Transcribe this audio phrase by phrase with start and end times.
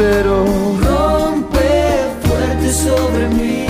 [0.00, 0.44] Aguacero
[0.80, 1.68] rompe
[2.22, 3.66] fuerte sobre mí.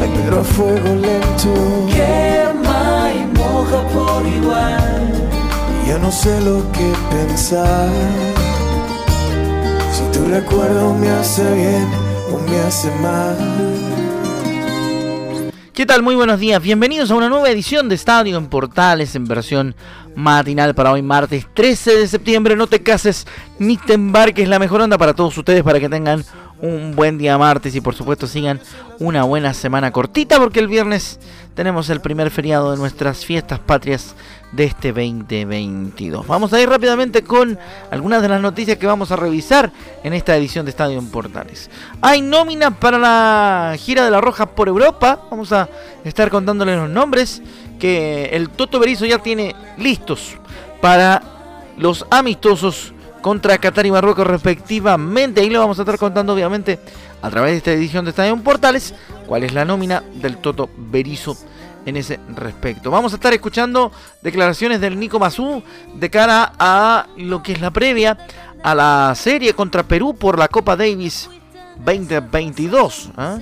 [0.00, 1.54] Ay, pero a fuego lento
[1.88, 5.28] quema y moja por igual.
[5.86, 7.88] Ya no sé lo que pensar.
[9.92, 11.88] Si tu recuerdo me hace bien
[12.32, 13.79] o me hace mal.
[15.80, 16.02] ¿Qué tal?
[16.02, 16.60] Muy buenos días.
[16.60, 19.74] Bienvenidos a una nueva edición de Estadio en Portales en versión
[20.14, 22.54] matinal para hoy martes 13 de septiembre.
[22.54, 23.26] No te cases
[23.58, 24.46] ni te embarques.
[24.46, 26.22] La mejor onda para todos ustedes para que tengan
[26.60, 28.60] un buen día martes y por supuesto sigan
[28.98, 31.18] una buena semana cortita porque el viernes
[31.54, 34.14] tenemos el primer feriado de nuestras fiestas patrias
[34.52, 36.26] de este 2022.
[36.26, 37.58] Vamos a ir rápidamente con
[37.90, 39.70] algunas de las noticias que vamos a revisar
[40.02, 41.70] en esta edición de Estadio en Portales.
[42.00, 45.20] Hay nómina para la gira de la Roja por Europa.
[45.30, 45.68] Vamos a
[46.04, 47.42] estar contándoles los nombres
[47.78, 50.36] que el Toto Berizo ya tiene listos
[50.80, 51.22] para
[51.76, 55.40] los amistosos contra Qatar y Marruecos respectivamente.
[55.40, 56.78] Ahí lo vamos a estar contando obviamente
[57.22, 58.94] a través de esta edición de Estadio Portales
[59.26, 61.36] cuál es la nómina del Toto Berizo
[61.86, 62.90] en ese respecto.
[62.90, 65.62] Vamos a estar escuchando declaraciones del Nico Mazú
[65.94, 68.18] de cara a lo que es la previa
[68.62, 71.30] a la serie contra Perú por la Copa Davis
[71.84, 73.10] 2022.
[73.16, 73.38] ¿ah?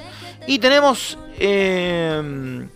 [0.47, 2.69] Y tenemos eh,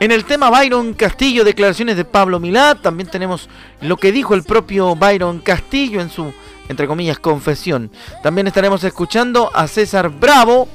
[0.00, 3.48] en el tema Byron Castillo, declaraciones de Pablo Milá, también tenemos
[3.80, 6.32] lo que dijo el propio Byron Castillo en su,
[6.68, 7.90] entre comillas, confesión.
[8.22, 10.68] También estaremos escuchando a César Bravo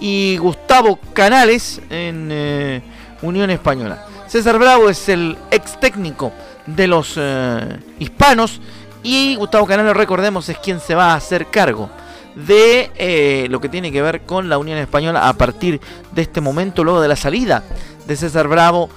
[0.00, 2.82] y Gustavo Canales en eh,
[3.22, 4.04] Unión Española.
[4.26, 6.32] César Bravo es el ex técnico
[6.66, 8.60] de los eh, hispanos
[9.04, 11.88] y Gustavo Canales, recordemos, es quien se va a hacer cargo
[12.36, 15.80] de eh, lo que tiene que ver con la Unión Española a partir
[16.12, 17.64] de este momento, luego de la salida
[18.06, 18.90] de César Bravo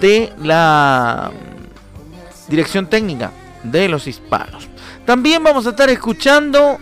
[0.00, 1.32] de la
[2.48, 3.32] dirección técnica
[3.64, 4.68] de los hispanos.
[5.06, 6.78] También vamos a estar escuchando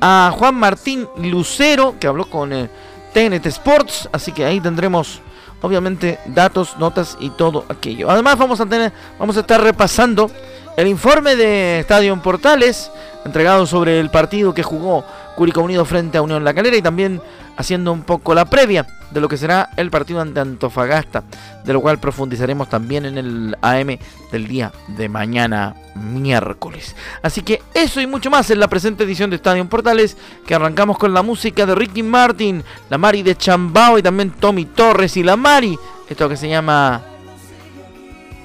[0.00, 2.70] a Juan Martín Lucero, que habló con eh,
[3.12, 5.20] TNT Sports, así que ahí tendremos
[5.62, 8.10] obviamente datos, notas y todo aquello.
[8.10, 10.30] Además vamos a tener, vamos a estar repasando
[10.76, 12.90] el informe de Estadio en Portales,
[13.24, 15.04] entregado sobre el partido que jugó
[15.36, 17.20] Curicó Unido frente a Unión La Calera y también
[17.56, 21.22] haciendo un poco la previa de lo que será el partido ante Antofagasta,
[21.64, 23.98] de lo cual profundizaremos también en el AM
[24.32, 26.96] del día de mañana miércoles.
[27.22, 30.98] Así que eso y mucho más en la presente edición de Estadio Portales, que arrancamos
[30.98, 35.22] con la música de Ricky Martin, la Mari de Chambao y también Tommy Torres y
[35.22, 35.78] la Mari,
[36.08, 37.02] esto que se llama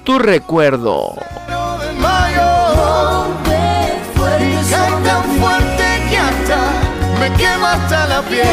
[0.04, 1.16] Tu Recuerdo.
[7.20, 8.46] Me quema hasta la piel.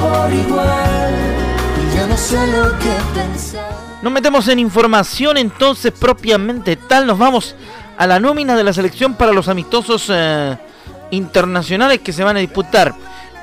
[0.00, 1.14] por igual.
[1.94, 3.70] ya no sé lo que pensar.
[4.02, 7.06] Nos metemos en información entonces propiamente tal.
[7.06, 7.56] Nos vamos
[7.96, 10.58] a la nómina de la selección para los amistosos eh,
[11.10, 12.94] internacionales que se van a disputar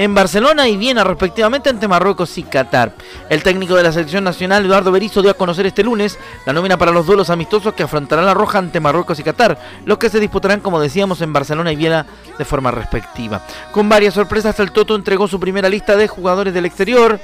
[0.04, 2.94] en Barcelona y Viena respectivamente ante Marruecos y Qatar.
[3.30, 6.78] El técnico de la selección nacional Eduardo Berizzo dio a conocer este lunes la nómina
[6.78, 10.20] para los duelos amistosos que afrontará la Roja ante Marruecos y Qatar, los que se
[10.20, 12.06] disputarán como decíamos en Barcelona y Viena
[12.38, 13.46] de forma respectiva.
[13.72, 17.18] Con varias sorpresas el Toto entregó su primera lista de jugadores del exterior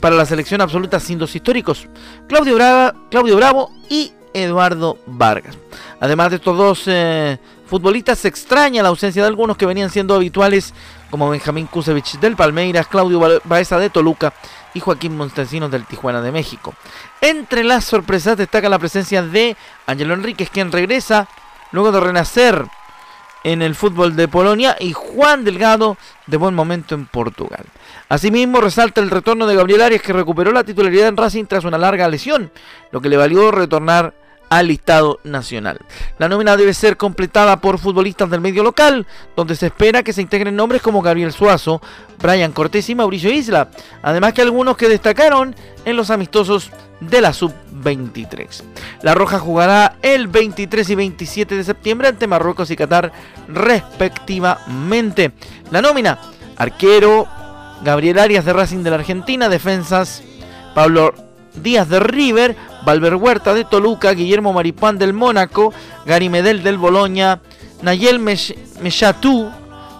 [0.00, 1.86] para la selección absoluta sin dos históricos,
[2.28, 2.56] Claudio,
[3.10, 5.58] Claudio Bravo y Eduardo Vargas.
[6.00, 10.14] Además de estos dos eh, futbolistas, se extraña la ausencia de algunos que venían siendo
[10.14, 10.72] habituales
[11.10, 14.32] como Benjamín Kusevich del Palmeiras, Claudio Baeza de Toluca
[14.74, 16.74] y Joaquín Montesinos del Tijuana de México.
[17.20, 19.56] Entre las sorpresas destaca la presencia de
[19.86, 21.28] Ángelo Enríquez, quien regresa
[21.72, 22.66] luego de renacer
[23.44, 27.64] en el fútbol de Polonia, y Juan Delgado de buen momento en Portugal.
[28.08, 31.78] Asimismo, resalta el retorno de Gabriel Arias, que recuperó la titularidad en Racing tras una
[31.78, 32.50] larga lesión,
[32.90, 34.14] lo que le valió retornar
[34.48, 35.78] al listado nacional.
[36.18, 40.22] La nómina debe ser completada por futbolistas del medio local, donde se espera que se
[40.22, 41.80] integren nombres como Gabriel Suazo,
[42.20, 43.68] Brian Cortés y Mauricio Isla,
[44.02, 45.54] además que algunos que destacaron
[45.84, 46.70] en los amistosos
[47.00, 48.62] de la sub-23.
[49.02, 53.12] La Roja jugará el 23 y 27 de septiembre ante Marruecos y Qatar
[53.48, 55.32] respectivamente.
[55.70, 56.18] La nómina,
[56.56, 57.26] arquero
[57.82, 60.22] Gabriel Arias de Racing de la Argentina, defensas
[60.74, 61.25] Pablo
[61.62, 65.72] Díaz de River, Valver Huerta de Toluca, Guillermo Maripán del Mónaco,
[66.04, 67.40] Gary Medel del Boloña,
[67.82, 69.50] Nayel Mechatou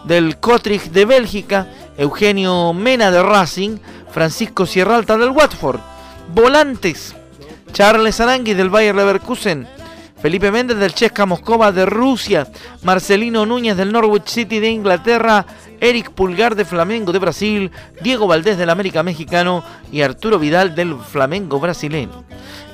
[0.05, 3.79] del Cotrich de Bélgica, Eugenio Mena de Racing,
[4.11, 5.81] Francisco Sierralta del Watford,
[6.33, 7.15] Volantes,
[7.73, 9.67] Charles Arangui del Bayer Leverkusen,
[10.21, 12.49] Felipe Méndez del Chesca Moscova de Rusia,
[12.83, 15.45] Marcelino Núñez del Norwich City de Inglaterra,
[15.81, 17.71] Eric Pulgar de Flamengo de Brasil,
[18.01, 22.25] Diego Valdés del América Mexicano y Arturo Vidal del Flamengo brasileño.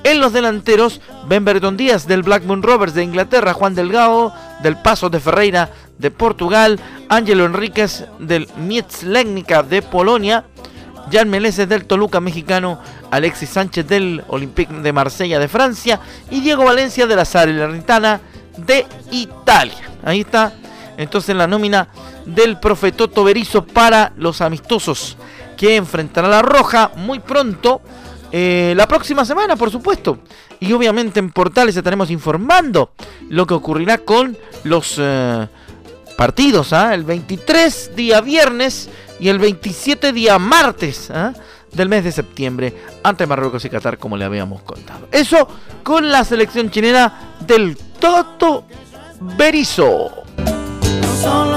[0.05, 5.11] En los delanteros, Ben Berton Díaz del Blackburn Rovers de Inglaterra, Juan Delgado del Paso
[5.11, 10.45] de Ferreira de Portugal, Ángelo Enríquez del Mietz-Legnica de Polonia,
[11.13, 12.81] Jan Meleses del Toluca mexicano,
[13.11, 16.01] Alexis Sánchez del Olympique de Marsella de Francia
[16.31, 18.21] y Diego Valencia de la Salernitana
[18.57, 19.91] de Italia.
[20.05, 20.55] Ahí está
[20.97, 21.89] entonces la nómina
[22.27, 25.17] del Profetoto Berizo para los amistosos
[25.57, 27.83] que enfrentará la Roja muy pronto.
[28.31, 30.19] Eh, la próxima semana, por supuesto.
[30.59, 32.93] Y obviamente en Portales estaremos informando
[33.29, 35.47] lo que ocurrirá con los eh,
[36.17, 36.73] partidos.
[36.73, 36.95] ¿ah?
[36.95, 38.89] El 23 día viernes
[39.21, 41.33] y el 27 día martes ¿ah?
[41.73, 45.09] del mes de septiembre ante Marruecos y Qatar, como le habíamos contado.
[45.11, 45.49] Eso
[45.83, 48.65] con la selección chilena del Toto
[49.37, 50.23] Berizo
[51.23, 51.53] son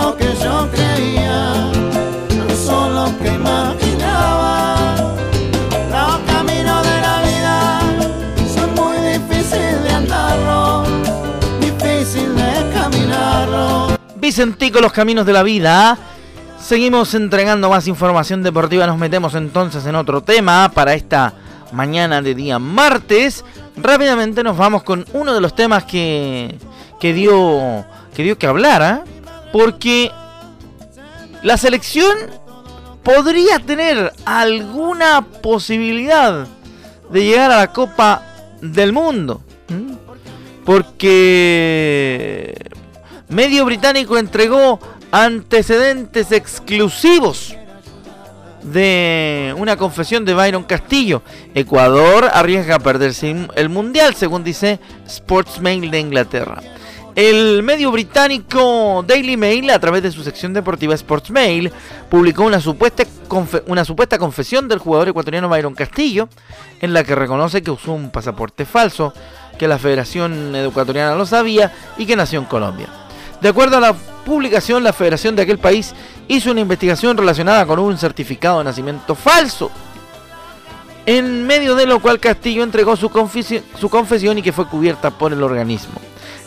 [14.25, 15.99] Vicentico, los caminos de la vida.
[16.59, 18.87] Seguimos entregando más información deportiva.
[18.87, 21.35] Nos metemos entonces en otro tema para esta
[21.71, 23.45] mañana de día martes.
[23.77, 26.57] Rápidamente nos vamos con uno de los temas que,
[26.99, 27.85] que dio
[28.15, 29.11] que dio que hablar, ¿eh?
[29.53, 30.11] porque
[31.43, 32.17] la selección
[33.03, 36.47] podría tener alguna posibilidad
[37.11, 38.23] de llegar a la Copa
[38.59, 39.41] del Mundo.
[40.65, 42.55] Porque
[43.29, 44.79] medio británico entregó
[45.11, 47.55] antecedentes exclusivos
[48.63, 51.21] de una confesión de Byron Castillo.
[51.53, 56.61] Ecuador arriesga a perderse el Mundial, según dice Sportsmail de Inglaterra.
[57.15, 61.71] El medio británico Daily Mail, a través de su sección deportiva Sports Mail,
[62.09, 63.03] publicó una supuesta,
[63.67, 66.27] una supuesta confesión del jugador ecuatoriano Byron Castillo,
[66.81, 69.13] en la que reconoce que usó un pasaporte falso,
[69.57, 73.04] que la Federación Ecuatoriana lo sabía y que nació en Colombia.
[73.41, 75.93] De acuerdo a la publicación, la Federación de aquel país
[76.27, 79.71] hizo una investigación relacionada con un certificado de nacimiento falso,
[81.05, 85.43] en medio de lo cual Castillo entregó su, confesión y que fue cubierta por el
[85.43, 85.93] organismo.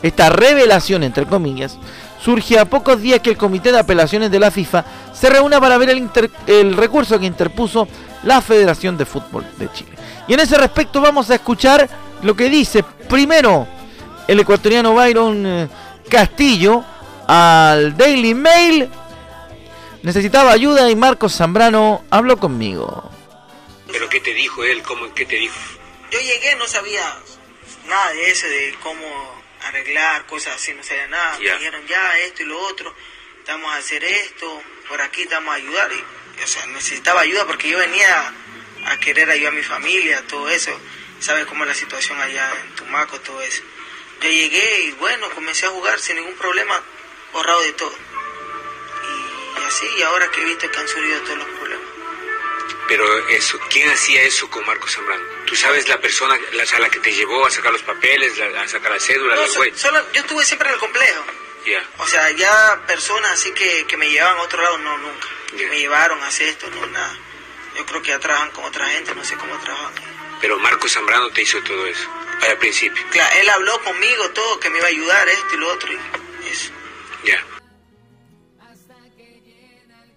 [0.03, 1.79] Esta revelación, entre comillas,
[2.21, 5.79] surge a pocos días que el Comité de Apelaciones de la FIFA se reúna para
[5.79, 7.87] ver el, recurso que interpuso
[8.25, 9.91] la Federación de Fútbol de Chile.
[10.27, 11.89] Y en ese respecto vamos a escuchar
[12.23, 13.67] lo que dice primero
[14.27, 15.69] el ecuatoriano Byron eh,
[16.09, 16.85] Castillo
[17.27, 18.89] al Daily Mail.
[20.03, 23.11] Necesitaba ayuda y Marcos Zambrano habló conmigo.
[23.91, 24.83] ¿Pero qué te dijo él?
[24.83, 25.57] ¿Cómo, ¿Qué te dijo?
[26.11, 27.03] Yo llegué, no sabía
[27.87, 29.05] nada de eso, de cómo
[29.63, 31.39] arreglar cosas así, no sabía nada.
[31.39, 32.95] Me dijeron ya esto y lo otro,
[33.39, 35.91] estamos a hacer esto, por aquí estamos a ayudar.
[35.93, 38.33] Y, o sea, necesitaba ayuda porque yo venía
[38.87, 40.71] a querer ayudar a mi familia, todo eso.
[41.21, 43.63] Sabes cómo es la situación allá en Tumaco, todo eso.
[44.21, 46.83] Yo llegué y bueno, comencé a jugar sin ningún problema,
[47.33, 47.95] borrado de todo.
[49.05, 51.87] Y, así, y ahora que he visto que han surgido todos los problemas.
[52.89, 55.23] Pero eso, ¿quién hacía eso con Marcos Zambrano?
[55.47, 58.93] ¿Tú sabes la persona a la que te llevó a sacar los papeles, a sacar
[58.93, 59.35] la cédula?
[59.35, 61.25] No, solo, yo estuve siempre en el complejo.
[61.67, 61.87] Ya.
[61.99, 65.29] O sea, ya personas así que, que me llevaban a otro lado, no, nunca.
[65.53, 67.19] Me llevaron a hacer esto, no, nada.
[67.77, 69.93] Yo creo que ya trabajan con otra gente, no sé cómo trabajan.
[70.41, 72.09] Pero Marcos Zambrano te hizo todo eso,
[72.47, 73.03] al principio.
[73.11, 76.51] Claro, él habló conmigo todo, que me iba a ayudar, esto y lo otro, y
[76.51, 76.73] eso.
[77.27, 77.59] Ya.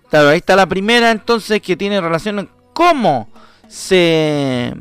[0.09, 3.29] Claro, ahí está la primera entonces que tiene relación cómo
[3.69, 4.73] se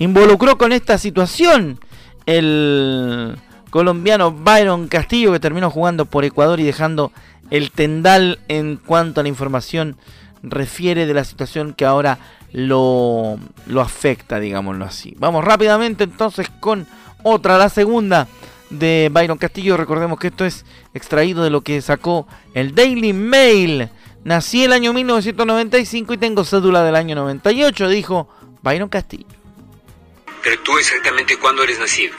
[0.00, 1.78] involucró con esta situación
[2.26, 3.36] el
[3.70, 7.12] colombiano Byron Castillo que terminó jugando por Ecuador y dejando
[7.50, 9.96] el tendal en cuanto a la información
[10.42, 12.18] refiere de la situación que ahora
[12.52, 15.14] lo, lo afecta, digámoslo así.
[15.18, 16.86] Vamos rápidamente entonces con
[17.22, 18.28] otra, la segunda
[18.70, 19.76] de Byron Castillo.
[19.76, 20.64] Recordemos que esto es
[20.94, 23.90] extraído de lo que sacó el Daily Mail
[24.24, 28.28] Nací el año 1995 y tengo cédula del año 98, dijo
[28.62, 29.26] Byron Castillo.
[30.42, 32.14] Pero tú exactamente cuándo eres nacido?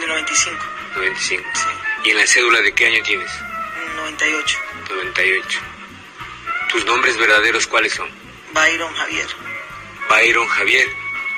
[0.00, 0.56] En 95.
[0.96, 1.42] 95.
[1.54, 1.66] Sí.
[2.06, 3.30] ¿Y en la cédula de qué año tienes?
[3.96, 4.58] 98.
[4.90, 5.60] 98.
[6.70, 8.08] ¿Tus nombres verdaderos cuáles son?
[8.54, 9.26] Byron Javier.
[10.08, 10.88] Byron Javier.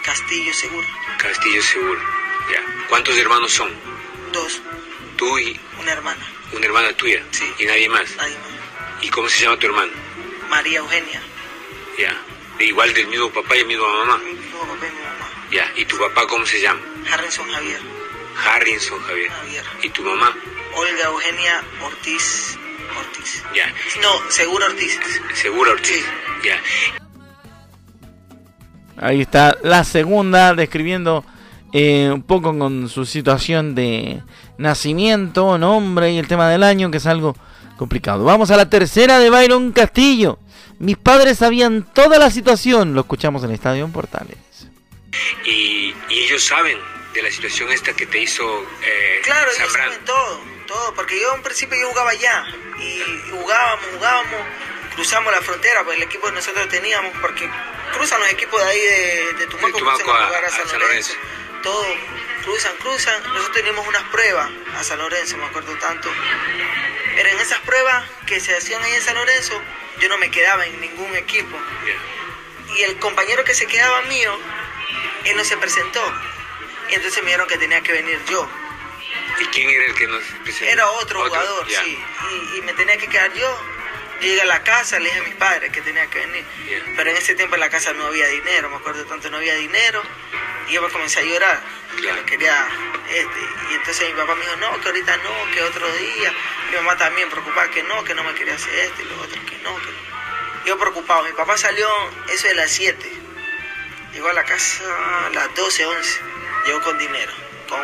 [0.05, 0.87] Castillo Seguro.
[1.19, 2.00] Castillo Seguro,
[2.50, 2.87] ya.
[2.88, 3.71] ¿Cuántos hermanos son?
[4.33, 4.61] Dos.
[5.17, 5.59] ¿Tú y...?
[5.79, 6.26] Una hermana.
[6.52, 7.23] ¿Una hermana tuya?
[7.31, 7.52] Sí.
[7.59, 8.17] ¿Y nadie más?
[8.17, 9.05] Nadie más.
[9.05, 9.93] ¿Y cómo se llama tu hermano?
[10.49, 11.21] María Eugenia.
[11.99, 12.17] Ya.
[12.61, 14.19] igual del mismo papá y misma mamá?
[14.19, 15.29] Mi mismo papá y mi mamá.
[15.50, 15.73] Ya.
[15.76, 16.81] ¿Y tu papá cómo se llama?
[17.11, 17.81] Harrison Javier.
[18.45, 19.31] Harrison Javier.
[19.31, 19.64] Javier.
[19.83, 20.35] ¿Y tu mamá?
[20.75, 22.57] Olga Eugenia Ortiz.
[22.99, 23.43] Ortiz.
[23.55, 23.73] Ya.
[24.00, 24.99] No, Seguro Ortiz.
[25.35, 26.05] Seguro Ortiz.
[26.43, 26.49] Sí.
[26.49, 26.61] Ya.
[29.00, 31.25] Ahí está la segunda describiendo
[31.73, 34.23] eh, un poco con su situación de
[34.59, 37.35] nacimiento, nombre y el tema del año, que es algo
[37.78, 38.25] complicado.
[38.25, 40.38] Vamos a la tercera de Byron Castillo.
[40.78, 44.37] Mis padres sabían toda la situación, lo escuchamos en el Estadio en Portales.
[45.47, 46.76] Y, ellos saben
[47.14, 51.35] de la situación esta que te hizo eh, Claro, ellos saben todo, todo, porque yo
[51.35, 52.45] en principio yo jugaba allá
[52.78, 54.40] y jugábamos, jugábamos,
[54.94, 57.49] cruzamos la frontera, pues el equipo que nosotros teníamos, porque
[57.92, 61.14] cruzan los equipos de ahí de, de Tumaco, de Tumaco a, a, San, Lorenzo.
[61.62, 61.87] Todo,
[62.42, 63.23] cruzan, cruzan.
[63.23, 66.11] Nosotros teníamos unas pruebas a San Lorenzo, me acuerdo tanto.
[67.14, 69.61] Pero en esas pruebas que se hacían ahí en San Lorenzo,
[70.00, 71.56] yo no me quedaba en ningún equipo.
[72.76, 74.38] Y el compañero que se quedaba mío,
[75.25, 76.02] él no se presentó.
[76.90, 78.49] Y entonces me dijeron que tenía que venir yo.
[79.40, 80.73] ¿Y quién era el que nos presentó?
[80.73, 81.99] Era otro, jugador, sí.
[82.30, 83.69] Y, y me tenía que quedar yo
[84.20, 86.44] llegué a la casa, le dije a mis padres que tenía que venir.
[86.96, 89.54] Pero en ese tiempo en la casa no había dinero, me acuerdo tanto, no había
[89.54, 90.02] dinero.
[90.68, 91.60] Y yo me comencé a llorar,
[91.96, 92.68] que quería,
[93.08, 96.32] este, y entonces mi papá me dijo, no, que ahorita no, que otro día.
[96.70, 99.40] Mi mamá también preocupada, que no, que no me quería hacer esto y lo otro,
[99.46, 100.10] que no, que no.
[100.66, 101.88] Yo preocupado, mi papá salió
[102.32, 103.10] eso de las 7,
[104.12, 104.84] llegó a la casa
[105.26, 106.20] a las 12, 11,
[106.66, 107.32] llegó con dinero,
[107.68, 107.80] con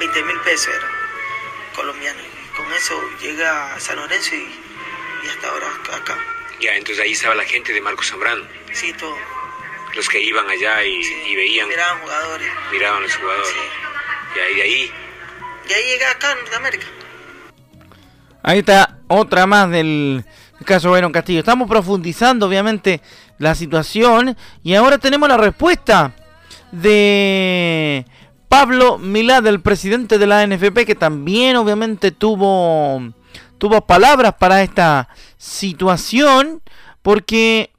[0.00, 0.88] 20 mil pesos era,
[1.74, 2.20] colombiano.
[2.20, 4.67] Y con eso llega a San Lorenzo y
[5.24, 6.16] y hasta ahora acá.
[6.60, 8.44] Ya, entonces ahí estaba la gente de Marcos Zambrano.
[8.72, 9.16] Sí, todo.
[9.94, 11.68] Los que iban allá y, veían.
[11.68, 12.48] Miraban jugadores.
[12.72, 13.54] Miraban los jugadores.
[14.36, 14.92] Y ahí de ahí.
[15.68, 16.86] Y ahí llegué acá en Norteamérica.
[18.42, 20.24] Ahí está otra más del
[20.64, 21.40] caso Byron Castillo.
[21.40, 23.00] Estamos profundizando, obviamente,
[23.38, 24.36] la situación.
[24.62, 26.14] Y ahora tenemos la respuesta
[26.72, 28.04] de
[28.48, 33.12] Pablo Milad, el presidente de la NFP, que también, obviamente, tuvo
[33.58, 36.62] tuvo palabras para esta situación
[37.02, 37.70] porque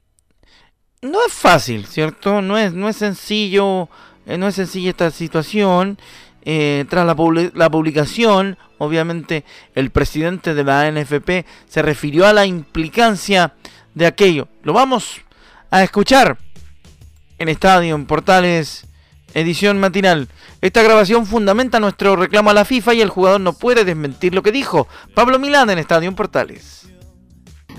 [1.02, 2.42] no es fácil, ¿cierto?
[2.42, 3.88] No es, no es sencillo,
[4.26, 5.98] eh, no es sencilla esta situación.
[6.42, 7.14] Eh, tras la,
[7.54, 9.44] la, publicación, obviamente
[9.74, 13.54] el presidente de la NFP se refirió a la implicancia
[13.94, 14.48] de aquello.
[14.62, 15.20] Lo vamos
[15.70, 16.38] a escuchar
[17.38, 18.86] en Estadio, en Portales
[19.34, 20.28] edición matinal.
[20.60, 24.42] Esta grabación fundamenta nuestro reclamo a la FIFA y el jugador no puede desmentir lo
[24.42, 24.88] que dijo.
[25.14, 26.88] Pablo Milán en Estadio Portales.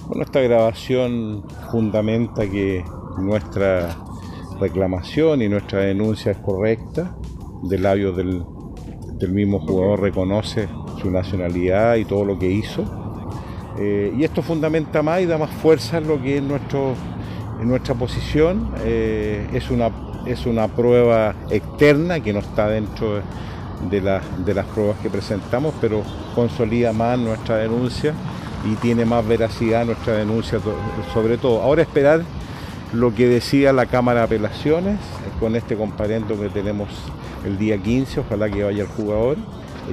[0.07, 2.83] Bueno, esta grabación fundamenta que
[3.17, 3.95] nuestra
[4.59, 7.15] reclamación y nuestra denuncia es correcta.
[7.63, 8.43] Del labio del,
[9.29, 10.67] mismo jugador reconoce
[10.99, 12.83] su nacionalidad y todo lo que hizo.
[13.79, 16.95] Eh, y esto fundamenta más y da más fuerza en lo que es nuestro,
[17.61, 18.73] en nuestra posición.
[18.83, 23.21] Eh, es una es una prueba externa que no está dentro
[23.89, 26.03] de, las pruebas que presentamos, pero
[26.35, 28.13] consolida más nuestra denuncia
[28.69, 30.59] y tiene más veracidad nuestra denuncia
[31.13, 31.61] sobre todo.
[31.61, 32.21] Ahora esperar
[32.93, 34.99] lo que decía la Cámara de Apelaciones
[35.39, 36.89] con este comparendo que tenemos
[37.45, 39.37] el día 15, ojalá que vaya el jugador.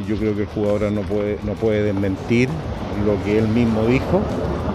[0.06, 2.48] Yo creo que el jugador no puede, no puede desmentir
[3.06, 4.20] lo que él mismo dijo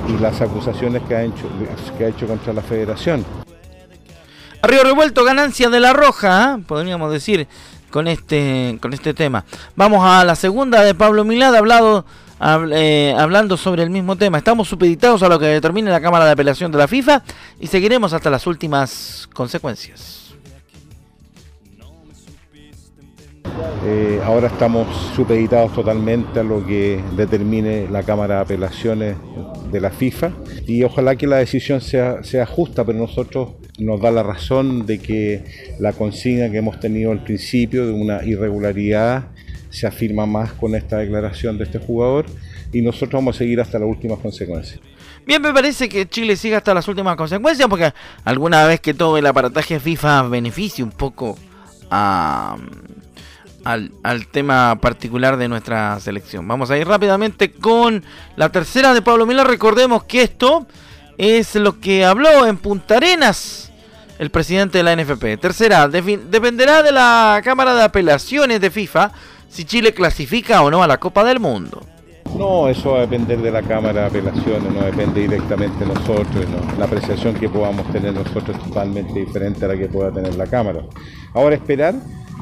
[0.10, 1.48] y las acusaciones que ha hecho,
[1.98, 3.43] que ha hecho contra la federación.
[4.66, 6.64] Río Revuelto, ganancia de la Roja, ¿eh?
[6.66, 7.50] podríamos decir,
[7.92, 9.44] con este, con este tema.
[9.76, 12.06] Vamos a la segunda de Pablo Milad, hablado,
[12.72, 14.38] eh, hablando sobre el mismo tema.
[14.38, 17.24] Estamos supeditados a lo que determine la Cámara de Apelación de la FIFA
[17.60, 20.23] y seguiremos hasta las últimas consecuencias.
[23.86, 29.18] Eh, ahora estamos supeditados totalmente a lo que determine la Cámara de Apelaciones
[29.72, 30.32] de la FIFA
[30.66, 35.00] y ojalá que la decisión sea, sea justa, pero nosotros nos da la razón de
[35.00, 35.44] que
[35.80, 39.28] la consigna que hemos tenido al principio de una irregularidad
[39.70, 42.26] se afirma más con esta declaración de este jugador
[42.72, 44.80] y nosotros vamos a seguir hasta las últimas consecuencias.
[45.26, 47.92] Bien, me parece que Chile siga hasta las últimas consecuencias porque
[48.24, 51.38] alguna vez que todo el aparataje FIFA beneficie un poco
[53.64, 56.48] al, al, tema particular de nuestra selección.
[56.48, 58.04] Vamos a ir rápidamente con
[58.36, 59.44] la tercera de Pablo Mila.
[59.44, 60.68] Recordemos que esto
[61.18, 63.72] es lo que habló en Punta Arenas
[64.20, 65.38] el presidente de la NFP.
[65.40, 69.12] Tercera, dependerá de la Cámara de Apelaciones de FIFA
[69.50, 71.82] si Chile clasifica o no a la Copa del Mundo.
[72.38, 76.46] No, eso va a depender de la Cámara de Apelaciones, no depende directamente de nosotros.
[76.80, 80.48] La apreciación que podamos tener nosotros es totalmente diferente a la que pueda tener la
[80.48, 80.82] Cámara.
[81.34, 81.96] Ahora esperar,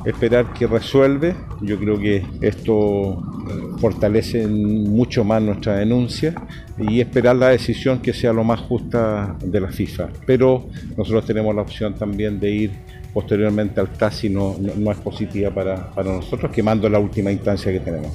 [0.06, 1.36] esperar que resuelve.
[1.62, 6.34] Yo creo que esto eh, fortalece mucho más nuestra denuncia
[6.78, 10.10] y esperar la decisión que sea lo más justa de la FIFA.
[10.26, 10.68] Pero
[10.98, 12.72] nosotros tenemos la opción también de ir
[13.14, 17.72] posteriormente al TAS si no, no, es positiva para, para nosotros, quemando la última instancia
[17.72, 18.14] que tenemos.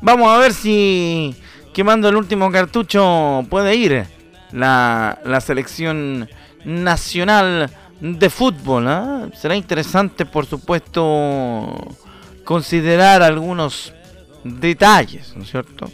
[0.00, 1.34] Vamos a ver si
[1.72, 4.04] quemando el último cartucho puede ir
[4.52, 6.28] la, selección
[6.64, 8.88] nacional de fútbol.
[8.88, 9.28] ¿ah?
[9.34, 11.74] Será interesante, por supuesto,
[12.44, 13.92] considerar algunos
[14.44, 15.90] detalles, ¿no es cierto?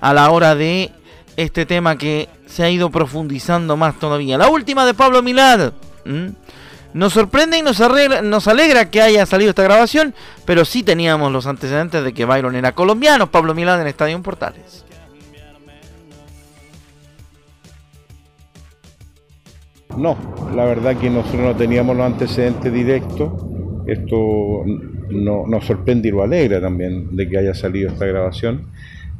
[0.00, 0.92] A la hora de
[1.36, 4.38] este tema que se ha ido profundizando más todavía.
[4.38, 5.72] La última de Pablo Milad.
[6.94, 7.78] Nos sorprende y nos,
[8.22, 10.14] nos alegra que haya salido esta grabación,
[10.46, 14.85] pero sí teníamos los antecedentes de que Byron era colombiano, Pablo Milán en Estadio Portales.
[19.96, 20.16] No,
[20.54, 23.32] la verdad que nosotros no teníamos los antecedentes directos.
[23.86, 24.64] Esto
[25.10, 28.66] no, nos sorprende y lo alegra también de que haya salido esta grabación,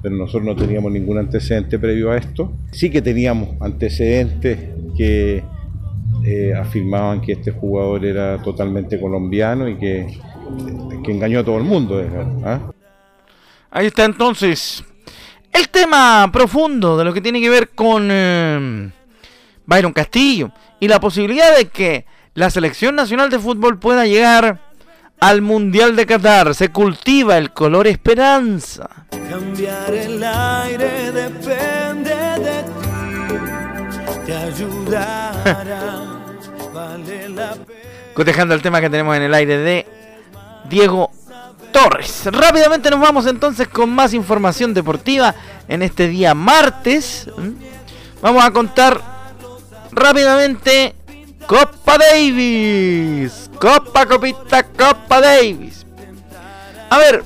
[0.02, 2.52] pero nosotros no teníamos ningún antecedente previo a esto.
[2.72, 4.58] Sí que teníamos antecedentes
[4.96, 5.42] que
[6.24, 10.06] eh, afirmaban que este jugador era totalmente colombiano y que,
[11.08, 12.02] engañó a todo el mundo.
[12.44, 12.60] ¿ah?
[13.70, 14.84] Ahí está entonces
[15.52, 18.90] el tema profundo de lo que tiene que ver con eh,
[19.64, 24.60] Byron Castillo y la posibilidad de que la selección nacional de fútbol pueda llegar
[25.20, 26.54] al Mundial de Qatar.
[26.54, 28.88] Se cultiva el color esperanza.
[29.30, 32.72] Cambiar el aire depende de ti,
[34.26, 35.32] te ayudará.
[38.14, 39.86] Cotejando el tema que tenemos en el aire de
[40.68, 41.10] Diego
[41.72, 42.26] Torres.
[42.26, 45.34] Rápidamente nos vamos entonces con más información deportiva
[45.68, 47.30] en este día martes.
[48.22, 49.15] Vamos a contar
[49.96, 50.94] rápidamente
[51.46, 53.50] Copa Davis.
[53.58, 55.86] Copa, copita, Copa Davis.
[56.90, 57.24] A ver,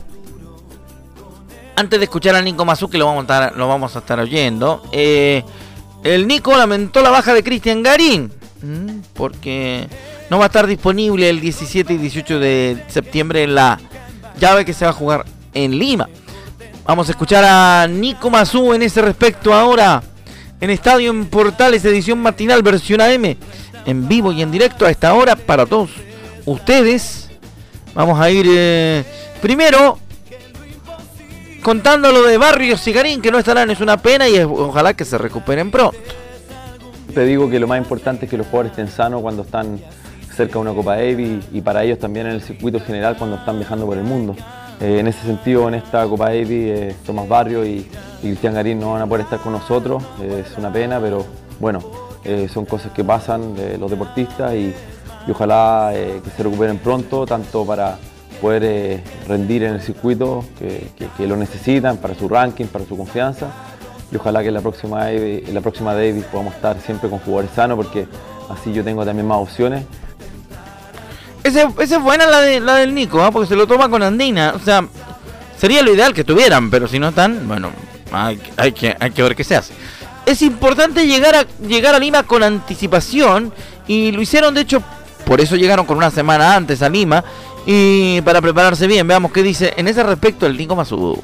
[1.77, 4.21] antes de escuchar a Nico Mazu, que lo vamos a estar, lo vamos a estar
[4.21, 5.43] oyendo, eh,
[6.05, 8.33] el Nico lamentó la baja de Cristian Garín.
[9.15, 9.89] Porque
[10.29, 13.81] no va a estar disponible el 17 y 18 de septiembre en la
[14.39, 16.09] llave que se va a jugar en Lima.
[16.85, 20.03] Vamos a escuchar a Nico Mazú en ese respecto ahora
[20.61, 23.37] en Estadio en Portales, edición matinal, versión AM,
[23.87, 25.91] en vivo y en directo a esta hora para todos
[26.45, 27.31] ustedes.
[27.95, 29.05] Vamos a ir eh,
[29.41, 29.99] primero
[31.63, 35.05] contando lo de Barrios y Garín, que no estarán, es una pena y ojalá que
[35.05, 35.97] se recuperen pronto.
[37.15, 39.81] Te digo que lo más importante es que los jugadores estén sanos cuando están
[40.37, 43.59] cerca de una Copa Davis y para ellos también en el circuito general cuando están
[43.59, 44.37] viajando por el mundo.
[44.81, 47.87] Eh, en ese sentido, en esta Copa Davis, eh, Tomás Barrio y,
[48.21, 50.03] Cristian Garín no van a poder estar con nosotros.
[50.21, 51.25] Eh, es una pena, pero
[51.59, 51.81] bueno,
[52.53, 54.75] son cosas que pasan los deportistas y,
[55.31, 57.97] ojalá que se recuperen pronto, tanto para
[58.41, 63.49] poder rendir en el circuito que lo necesitan, para su ranking, para su confianza
[64.13, 67.77] y ojalá que la próxima, en la próxima Davis podamos estar siempre con jugadores sanos
[67.77, 68.07] porque
[68.49, 69.85] así yo tengo también más opciones.
[71.43, 73.31] Esa es buena la, de, la del Nico, ¿ah?
[73.31, 74.53] porque se lo toma con Andina.
[74.55, 74.85] O sea,
[75.59, 77.71] sería lo ideal que tuvieran, pero si no están, bueno,
[78.13, 78.39] hay,
[78.73, 79.75] que, hay que ver qué se hace.
[80.27, 83.53] Es importante llegar a, llegar a Lima con anticipación
[83.87, 84.83] y lo hicieron, de hecho,
[85.25, 87.25] por eso llegaron con una semana antes a Lima
[87.67, 89.07] y para prepararse bien.
[89.07, 91.19] Veamos qué dice en ese respecto el Nico Masudu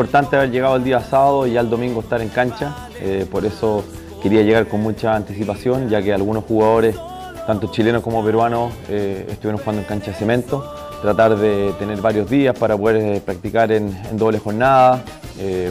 [0.00, 3.44] importante haber llegado el día sábado y ya el domingo estar en cancha, eh, por
[3.44, 3.84] eso
[4.22, 6.96] quería llegar con mucha anticipación, ya que algunos jugadores,
[7.46, 12.28] tanto chilenos como peruanos, eh, estuvieron jugando en cancha de cemento, tratar de tener varios
[12.28, 15.02] días para poder eh, practicar en, doble jornada,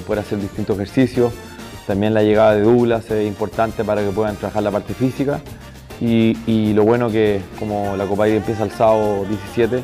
[0.08, 1.32] poder hacer distintos ejercicios,
[1.90, 5.42] también la llegada de Douglas es importante para que puedan trabajar la parte física.
[6.00, 9.84] Y, lo bueno que como la Copa ID empieza el sábado 17,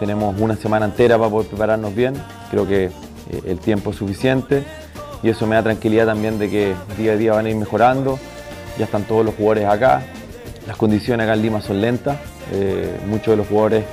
[0.00, 2.14] tenemos una semana entera para poder prepararnos bien,
[2.50, 2.90] creo que eh,
[3.44, 4.64] el tiempo es suficiente
[5.22, 8.18] y eso me da tranquilidad también de que día a día van a ir mejorando,
[8.78, 10.02] ya están todos los jugadores acá,
[10.66, 12.18] las condiciones acá en Lima son lentas,
[12.52, 13.84] eh, muchos de los jugadores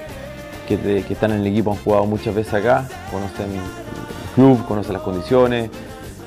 [0.68, 5.02] que, están en el equipo han jugado muchas veces acá, conocen el club, conocen las
[5.02, 5.70] condiciones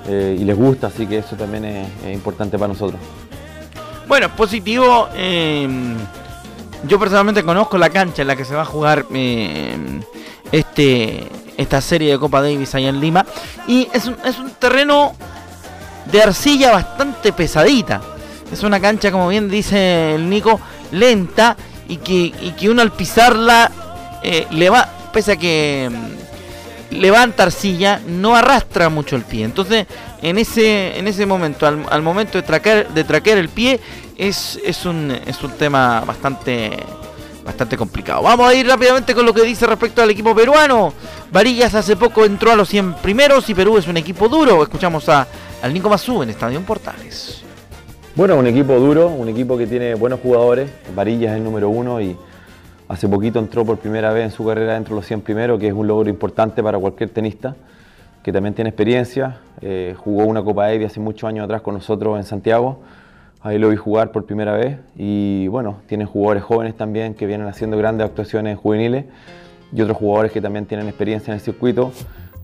[0.06, 3.00] eh, y les gusta, así que eso también es, importante para nosotros.
[4.06, 5.08] Bueno, positivo.
[6.86, 9.06] yo personalmente conozco la cancha en la que se va a jugar
[10.52, 11.26] este
[11.56, 13.24] esta serie de Copa Davis allá en Lima.
[13.66, 15.14] Y es es un terreno
[16.10, 18.13] de arcilla bastante pesadita.
[18.54, 20.60] Es una cancha, como bien dice el Nico,
[20.92, 21.56] lenta
[21.88, 23.68] y que, y que uno al pisarla
[24.22, 25.90] eh, le va, pese a que
[26.92, 29.44] levanta arcilla, no arrastra mucho el pie.
[29.44, 29.88] Entonces,
[30.22, 33.80] en ese, en ese momento, al, momento de traquear, de traquear el pie,
[34.16, 36.78] es, es, un, es un tema bastante
[37.44, 38.22] bastante complicado.
[38.22, 40.94] Vamos a ir rápidamente con lo que dice respecto al equipo peruano.
[41.32, 44.62] Varillas hace poco entró a los 100 primeros y Perú es un equipo duro.
[44.62, 45.26] Escuchamos a,
[45.60, 47.43] al Nico Mazú en Estadio Portales.
[48.16, 50.70] Bueno, un equipo duro, un equipo que tiene buenos jugadores.
[50.94, 52.16] Varillas es el número uno y
[52.86, 55.66] hace poquito entró por primera vez en su carrera dentro de los 100 primeros, que
[55.66, 57.56] es un logro importante para cualquier tenista,
[58.22, 59.38] que también tiene experiencia.
[59.60, 62.78] Eh, jugó una Copa Evi hace muchos años atrás con nosotros en Santiago.
[63.40, 67.48] Ahí lo vi jugar por primera vez y bueno, tiene jugadores jóvenes también que vienen
[67.48, 69.06] haciendo grandes actuaciones juveniles
[69.72, 71.90] y otros jugadores que también tienen experiencia en el circuito,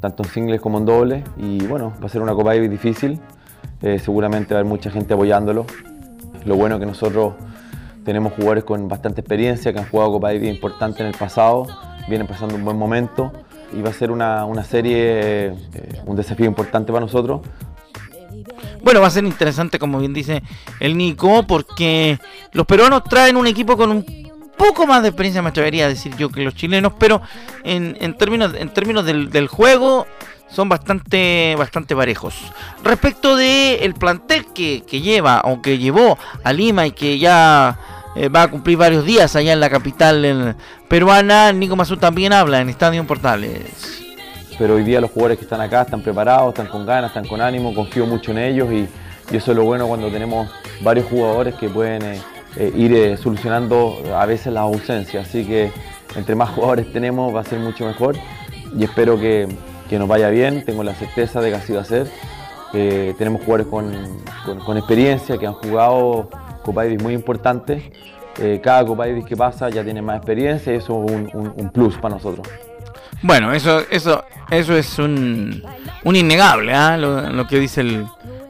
[0.00, 1.22] tanto en singles como en dobles.
[1.36, 3.20] Y bueno, va a ser una Copa Davis difícil,
[3.82, 5.66] eh, seguramente va a haber mucha gente apoyándolo.
[6.44, 7.34] Lo bueno es que nosotros
[8.04, 11.66] tenemos jugadores con bastante experiencia que han jugado Copa Davis importante en el pasado,
[12.08, 13.32] vienen pasando un buen momento
[13.72, 17.40] y va a ser una, serie, eh, un desafío importante para nosotros.
[18.82, 20.42] Bueno, va a ser interesante, como bien dice
[20.80, 22.18] el Nico, porque
[22.52, 24.04] los peruanos traen un equipo con un
[24.56, 27.20] poco más de experiencia, me atrevería a decir yo, que los chilenos, pero
[27.64, 30.06] en, términos, en términos del, juego
[30.50, 32.34] son bastante, bastante parejos.
[32.84, 37.78] Respecto del el plantel que, lleva, aunque llevó a Lima y que ya
[38.16, 40.56] eh, va a cumplir varios días allá en la capital
[40.88, 44.02] peruana, Nico Mazú también habla en Estadio Portales.
[44.58, 47.40] Pero hoy día los jugadores que están acá están preparados, están con ganas, están con
[47.40, 48.88] ánimo, confío mucho en ellos y,
[49.34, 52.02] eso es lo bueno cuando tenemos varios jugadores que pueden...
[52.02, 52.20] Eh,
[52.56, 55.28] eh, ir solucionando a veces las ausencias.
[55.28, 55.70] Así que
[56.16, 58.16] entre más jugadores tenemos va a ser mucho mejor
[58.76, 59.48] y espero que,
[59.98, 60.64] nos vaya bien.
[60.64, 62.10] Tengo la certeza de que así va a ser.
[62.72, 66.28] Eh, tenemos jugadores con, experiencia que han jugado
[66.62, 67.92] Copa Davis muy importante.
[68.62, 72.14] cada Copa Davis que pasa ya tiene más experiencia y eso es un, plus para
[72.14, 72.46] nosotros.
[73.22, 75.62] Bueno, eso, eso, eso es un,
[76.04, 76.96] innegable, ¿ah?
[76.96, 78.06] lo, que dice el,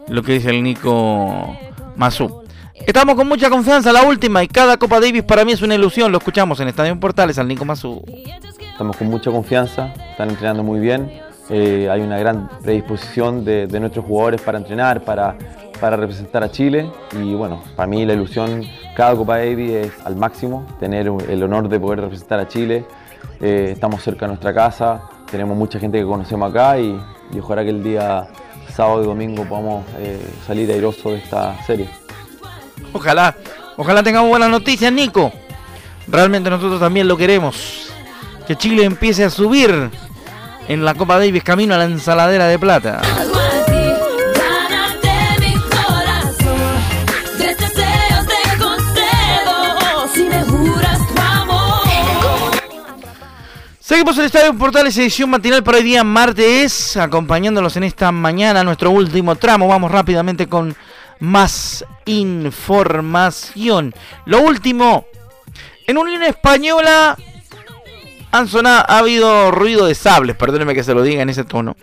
[0.09, 1.57] lo que dice el Nico
[1.97, 2.45] Mazú.
[2.87, 6.11] Estamos con mucha confianza, la última, y cada Copa Davis para mí es una ilusión.
[6.11, 8.03] Lo escuchamos en Estadio Portales al Nico Mazú.
[8.73, 11.11] Estamos con mucha confianza, están entrenando muy bien.
[11.53, 15.37] Eh, hay una gran predisposición de, nuestros jugadores para entrenar, para,
[15.81, 16.91] para, representar a Chile.
[17.13, 18.63] Y bueno, para mí la ilusión,
[18.95, 22.85] cada Copa Davis es al máximo, tener el honor de poder representar a Chile.
[23.41, 27.01] Eh, estamos cerca de nuestra casa, tenemos mucha gente que conocemos acá y,
[27.39, 28.29] ojalá que el día
[28.73, 31.89] sábado y domingo podamos eh, salir airoso de esta serie.
[32.93, 33.35] Ojalá,
[33.77, 35.33] ojalá tengamos buenas noticias, Nico.
[36.07, 37.91] Realmente nosotros también lo queremos.
[38.47, 39.91] Que Chile empiece a subir
[40.71, 43.01] en la Copa Davis camino a la ensaladera de plata.
[53.81, 58.93] Seguimos el Estadio Portales edición matinal para hoy día martes, acompañándolos en esta mañana, nuestro
[58.93, 59.67] último tramo.
[59.67, 60.77] Vamos rápidamente con
[61.19, 63.93] más información.
[64.25, 65.07] Lo último,
[65.89, 67.17] en Unión Española
[68.31, 71.77] han sonado, ha habido ruido de sables, perdóneme que se lo diga en ese tono.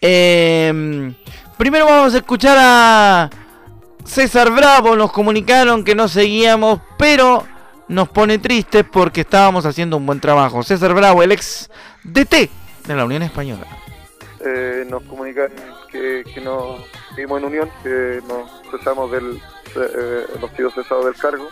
[0.00, 1.14] Em,
[1.56, 3.30] primero vamos a escuchar a
[4.04, 7.46] César Bravo, nos comunicaron que no seguíamos, pero
[7.88, 10.62] nos pone tristes porque estábamos haciendo un buen trabajo.
[10.62, 11.70] César Bravo, el ex
[12.04, 12.50] DT
[12.86, 13.66] de la Unión Española.
[14.44, 15.52] Eh, nos comunican
[15.90, 16.78] que, que no
[17.14, 19.40] seguimos en unión, que nos cesamos del,
[19.76, 21.48] eh, hemos sido cesados del cargo,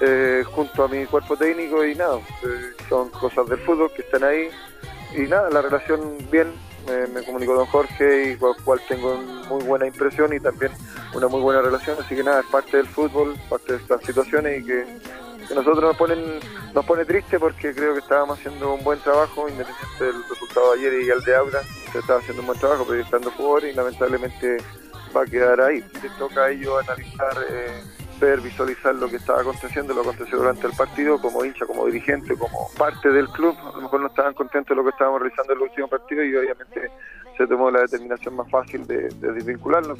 [0.00, 4.24] eh, junto a mi cuerpo técnico y nada, eh, son cosas del fútbol que están
[4.24, 4.48] ahí
[5.14, 6.52] y nada, la relación bien,
[7.14, 9.16] me comunicó don Jorge y con el cual tengo
[9.48, 10.72] muy buena impresión y también
[11.14, 14.60] una muy buena relación, así que nada, es parte del fútbol, parte de estas situaciones
[14.60, 14.84] y que
[15.50, 16.38] que nosotros nos ponen
[16.72, 20.78] nos pone triste porque creo que estábamos haciendo un buen trabajo, independiente del resultado de
[20.78, 24.58] ayer y el de Aura, se estaba haciendo un buen trabajo proyectando jugadores y lamentablemente
[25.14, 25.84] va a quedar ahí.
[26.00, 27.82] Les toca a ellos analizar, eh,
[28.20, 32.36] ver, visualizar lo que estaba aconteciendo, lo aconteció durante el partido, como hincha, como dirigente,
[32.36, 33.56] como parte del club.
[33.58, 36.24] A lo mejor no estaban contentos de lo que estábamos realizando en el último partido
[36.24, 36.90] y obviamente
[37.36, 39.98] se tomó la determinación más fácil de, de desvincularnos.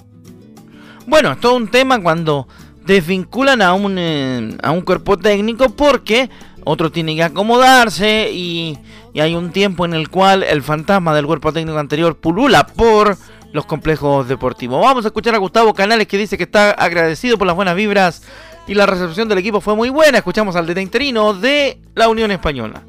[1.06, 2.46] Bueno, es todo un tema cuando
[2.84, 6.30] desvinculan a un, eh, a un cuerpo técnico porque
[6.64, 8.78] otro tiene que acomodarse y,
[9.14, 13.16] hay un tiempo en el cual el fantasma del cuerpo técnico anterior pulula por
[13.52, 14.80] los complejos deportivos.
[14.80, 18.22] Vamos a escuchar a Gustavo Canales que dice que está agradecido por las buenas vibras
[18.66, 20.18] y la recepción del equipo fue muy buena.
[20.18, 22.82] Escuchamos al DT interino de la Unión Española.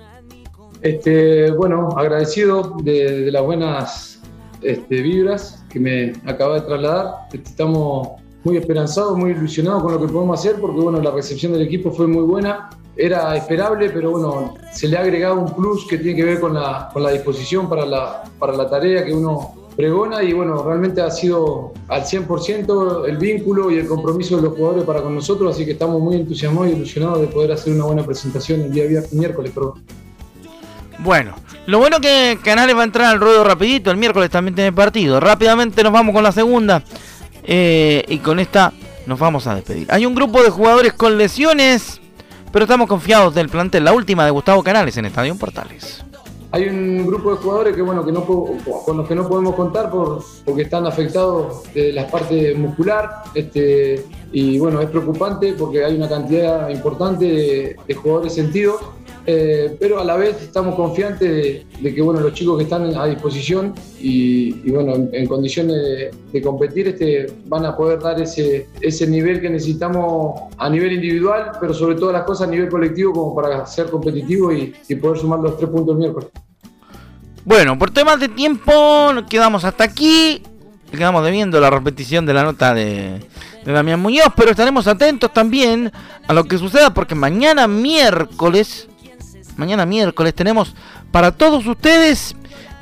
[0.81, 4.21] Este, bueno, agradecido de, las buenas
[4.61, 7.27] este, vibras que me acaba de trasladar.
[7.33, 8.09] Estamos
[8.43, 11.91] muy esperanzado, muy ilusionado con lo que podemos hacer, porque bueno, la recepción del equipo
[11.91, 12.69] fue muy buena.
[12.95, 16.53] era esperable, pero bueno, se le ha agregado un plus que tiene que ver con
[16.53, 21.01] la, con la disposición para la, para la tarea que uno pregona y bueno, realmente
[21.01, 25.53] ha sido al 100% el vínculo y el compromiso de los jugadores para con nosotros,
[25.55, 28.85] así que estamos muy entusiasmados y ilusionados de poder hacer una buena presentación el día
[28.85, 29.51] viernes, miércoles.
[29.53, 29.83] Perdón.
[30.99, 34.71] Bueno, lo bueno que Canales va a entrar al ruedo rapidito, el miércoles también tiene
[34.71, 35.19] partido.
[35.19, 36.83] Rápidamente nos vamos con la segunda
[37.43, 38.73] eh, y con esta
[39.07, 39.87] nos vamos a despedir.
[39.89, 41.99] Hay un grupo de jugadores con lesiones,
[42.51, 43.83] pero estamos confiados del plantel.
[43.83, 46.03] La última de Gustavo Canales en Estadio Portales
[46.53, 49.89] hay un grupo de jugadores que bueno que no con los que no podemos contar
[49.89, 55.95] por, porque están afectados de la parte muscular este y bueno es preocupante porque hay
[55.95, 57.25] una cantidad importante
[57.87, 58.81] de, jugadores sentidos
[59.25, 63.05] eh, pero a la vez estamos confiantes de, que bueno los chicos que están a
[63.05, 69.41] disposición y, bueno en, condiciones de, competir este van a poder dar ese ese nivel
[69.41, 73.65] que necesitamos a nivel individual pero sobre todo las cosas a nivel colectivo como para
[73.65, 76.29] ser competitivo y, poder sumar los tres puntos el miércoles
[77.43, 78.71] bueno, por temas de tiempo,
[79.27, 80.43] quedamos hasta aquí.
[80.91, 83.19] Quedamos debiendo la repetición de la nota de,
[83.65, 85.91] de Damián Muñoz, pero estaremos atentos también
[86.27, 88.89] a lo que suceda porque mañana miércoles,
[89.57, 90.75] mañana miércoles tenemos
[91.11, 92.35] para todos ustedes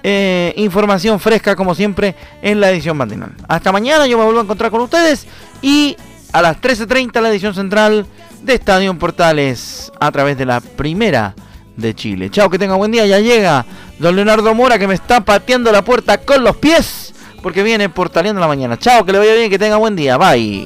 [0.03, 3.32] eh, información fresca como siempre en la edición matinal.
[3.47, 5.27] Hasta mañana yo me vuelvo a encontrar con ustedes
[5.62, 5.97] y
[6.32, 8.05] a las 13.30 la edición central
[8.41, 11.36] de Estadio Portales a través de la primera
[11.75, 12.29] de Chile.
[12.29, 13.65] Chao, que tenga buen día, ya llega
[13.99, 18.39] Don Leonardo Mora que me está pateando la puerta con los pies porque viene portaleando
[18.39, 18.77] la mañana.
[18.77, 20.17] Chao, que le vaya bien, que tenga buen día.
[20.17, 20.65] Bye.